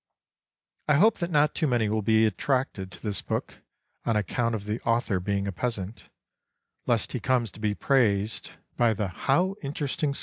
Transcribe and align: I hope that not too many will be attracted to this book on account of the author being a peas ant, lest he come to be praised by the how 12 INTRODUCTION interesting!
I 0.87 0.95
hope 0.95 1.19
that 1.19 1.29
not 1.29 1.53
too 1.53 1.67
many 1.67 1.87
will 1.87 2.01
be 2.01 2.25
attracted 2.25 2.89
to 2.93 3.03
this 3.03 3.21
book 3.21 3.61
on 4.03 4.15
account 4.15 4.55
of 4.55 4.65
the 4.65 4.81
author 4.81 5.19
being 5.19 5.45
a 5.45 5.51
peas 5.51 5.77
ant, 5.77 6.09
lest 6.87 7.11
he 7.11 7.19
come 7.19 7.45
to 7.45 7.59
be 7.59 7.75
praised 7.75 8.49
by 8.77 8.95
the 8.95 9.09
how 9.09 9.53
12 9.57 9.57
INTRODUCTION 9.57 9.59
interesting! 9.67 10.15